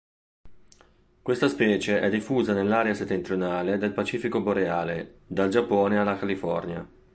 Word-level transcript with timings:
Questa 1.21 1.47
specie 1.47 1.99
è 1.99 2.09
diffusa 2.09 2.55
nell'area 2.55 2.95
settentrionale 2.95 3.77
del 3.77 3.93
Pacifico 3.93 4.41
boreale, 4.41 5.17
dal 5.27 5.49
Giappone 5.49 5.99
alla 5.99 6.17
California. 6.17 6.83